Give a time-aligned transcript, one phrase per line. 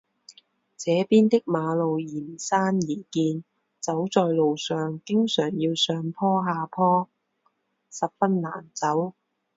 [0.77, 3.43] 这边的马路沿山而建，
[3.79, 7.07] 走在路上经常要上坡下坡，
[7.91, 9.13] 十分难走。